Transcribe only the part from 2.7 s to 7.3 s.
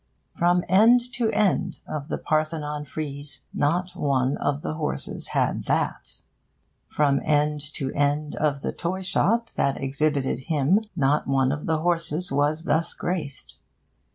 frieze not one of the horses had that. From